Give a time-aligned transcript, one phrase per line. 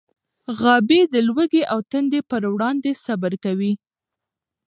[0.59, 3.73] غابي د لوږې او تندې پر وړاندې صبر کوي.